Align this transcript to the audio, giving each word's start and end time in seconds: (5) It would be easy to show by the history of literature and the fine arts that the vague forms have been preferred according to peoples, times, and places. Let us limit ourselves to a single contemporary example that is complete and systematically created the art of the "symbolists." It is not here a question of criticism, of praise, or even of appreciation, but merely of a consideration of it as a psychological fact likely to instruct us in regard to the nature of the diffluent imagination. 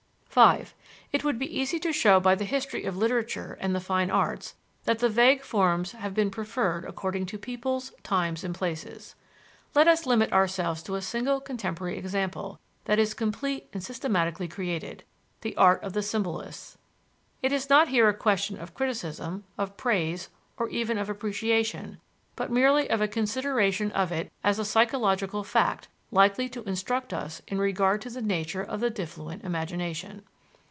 (5) 0.33 0.73
It 1.11 1.25
would 1.25 1.37
be 1.37 1.59
easy 1.59 1.77
to 1.79 1.91
show 1.91 2.17
by 2.21 2.35
the 2.35 2.45
history 2.45 2.85
of 2.85 2.95
literature 2.95 3.57
and 3.59 3.75
the 3.75 3.81
fine 3.81 4.09
arts 4.09 4.55
that 4.85 4.99
the 4.99 5.09
vague 5.09 5.41
forms 5.43 5.91
have 5.91 6.13
been 6.13 6.31
preferred 6.31 6.85
according 6.85 7.25
to 7.25 7.37
peoples, 7.37 7.91
times, 8.01 8.41
and 8.45 8.55
places. 8.55 9.15
Let 9.75 9.89
us 9.89 10.05
limit 10.05 10.31
ourselves 10.31 10.83
to 10.83 10.95
a 10.95 11.01
single 11.01 11.41
contemporary 11.41 11.97
example 11.97 12.61
that 12.85 12.97
is 12.97 13.13
complete 13.13 13.67
and 13.73 13.83
systematically 13.83 14.47
created 14.47 15.03
the 15.41 15.53
art 15.57 15.83
of 15.83 15.91
the 15.91 16.01
"symbolists." 16.01 16.77
It 17.41 17.51
is 17.51 17.69
not 17.69 17.89
here 17.89 18.07
a 18.07 18.13
question 18.13 18.57
of 18.57 18.73
criticism, 18.73 19.43
of 19.57 19.75
praise, 19.75 20.29
or 20.57 20.69
even 20.69 20.97
of 20.97 21.09
appreciation, 21.09 21.99
but 22.37 22.49
merely 22.49 22.89
of 22.89 23.01
a 23.01 23.07
consideration 23.09 23.91
of 23.91 24.13
it 24.13 24.31
as 24.45 24.59
a 24.59 24.63
psychological 24.63 25.43
fact 25.43 25.89
likely 26.13 26.49
to 26.49 26.61
instruct 26.65 27.13
us 27.13 27.41
in 27.47 27.57
regard 27.57 28.01
to 28.01 28.09
the 28.09 28.21
nature 28.21 28.61
of 28.61 28.81
the 28.81 28.91
diffluent 28.91 29.41
imagination. 29.45 30.21